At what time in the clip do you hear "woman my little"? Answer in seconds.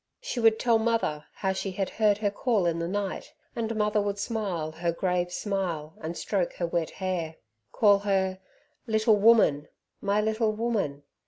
9.17-10.53